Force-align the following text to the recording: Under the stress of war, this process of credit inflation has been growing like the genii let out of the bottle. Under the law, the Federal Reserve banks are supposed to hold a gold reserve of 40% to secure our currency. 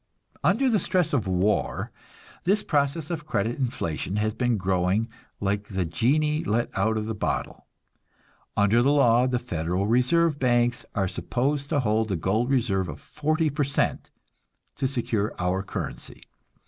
Under 0.43 0.67
the 0.67 0.79
stress 0.79 1.13
of 1.13 1.27
war, 1.27 1.91
this 2.43 2.63
process 2.63 3.11
of 3.11 3.27
credit 3.27 3.59
inflation 3.59 4.15
has 4.15 4.33
been 4.33 4.57
growing 4.57 5.07
like 5.39 5.67
the 5.67 5.85
genii 5.85 6.43
let 6.43 6.71
out 6.75 6.97
of 6.97 7.05
the 7.05 7.13
bottle. 7.13 7.67
Under 8.57 8.81
the 8.81 8.91
law, 8.91 9.27
the 9.27 9.37
Federal 9.37 9.85
Reserve 9.85 10.39
banks 10.39 10.85
are 10.95 11.07
supposed 11.07 11.69
to 11.69 11.81
hold 11.81 12.11
a 12.11 12.15
gold 12.15 12.49
reserve 12.49 12.89
of 12.89 12.99
40% 12.99 14.09
to 14.77 14.87
secure 14.87 15.35
our 15.37 15.61
currency. 15.61 16.23